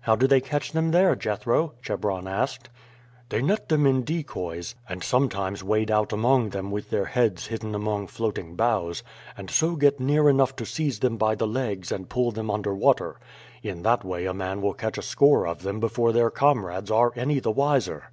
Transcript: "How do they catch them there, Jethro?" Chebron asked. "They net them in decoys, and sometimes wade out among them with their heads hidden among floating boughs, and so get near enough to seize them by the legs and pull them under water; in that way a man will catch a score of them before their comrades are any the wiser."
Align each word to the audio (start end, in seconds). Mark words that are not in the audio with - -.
"How 0.00 0.16
do 0.16 0.26
they 0.26 0.40
catch 0.40 0.72
them 0.72 0.90
there, 0.90 1.14
Jethro?" 1.14 1.74
Chebron 1.80 2.26
asked. 2.26 2.68
"They 3.28 3.40
net 3.40 3.68
them 3.68 3.86
in 3.86 4.02
decoys, 4.02 4.74
and 4.88 5.04
sometimes 5.04 5.62
wade 5.62 5.92
out 5.92 6.12
among 6.12 6.48
them 6.50 6.72
with 6.72 6.90
their 6.90 7.04
heads 7.04 7.46
hidden 7.46 7.72
among 7.76 8.08
floating 8.08 8.56
boughs, 8.56 9.04
and 9.38 9.48
so 9.48 9.76
get 9.76 10.00
near 10.00 10.28
enough 10.28 10.56
to 10.56 10.66
seize 10.66 10.98
them 10.98 11.16
by 11.18 11.36
the 11.36 11.46
legs 11.46 11.92
and 11.92 12.08
pull 12.08 12.32
them 12.32 12.50
under 12.50 12.74
water; 12.74 13.20
in 13.62 13.82
that 13.82 14.02
way 14.04 14.26
a 14.26 14.34
man 14.34 14.60
will 14.60 14.74
catch 14.74 14.98
a 14.98 15.02
score 15.02 15.46
of 15.46 15.62
them 15.62 15.78
before 15.78 16.10
their 16.10 16.30
comrades 16.30 16.90
are 16.90 17.12
any 17.14 17.38
the 17.38 17.52
wiser." 17.52 18.10